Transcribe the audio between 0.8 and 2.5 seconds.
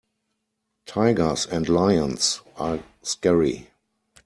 Tigers and lions